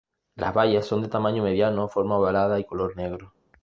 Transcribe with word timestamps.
Las 0.35 0.55
bayas 0.55 0.87
son 0.87 1.03
de 1.03 1.09
tamaño 1.09 1.43
mediano, 1.43 1.87
forma 1.87 2.17
ovalada 2.17 2.59
y 2.59 2.65
color 2.65 2.97
negro. 2.97 3.33